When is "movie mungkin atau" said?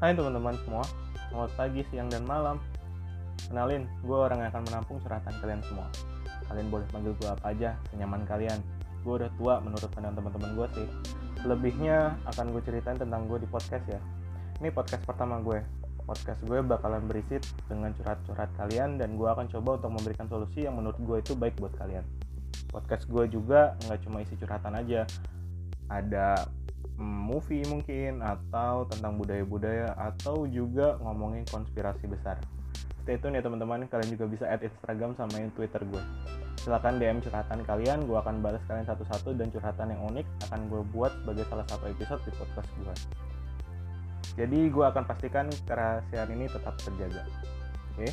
27.00-28.84